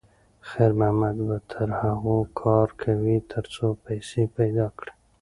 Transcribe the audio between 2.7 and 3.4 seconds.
کوي